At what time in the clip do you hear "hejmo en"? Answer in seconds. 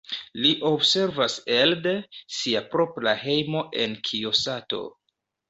3.27-3.95